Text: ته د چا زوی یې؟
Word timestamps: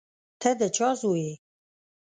ته 0.41 0.49
د 0.59 0.61
چا 0.75 0.89
زوی 1.01 1.21
یې؟ 1.27 1.33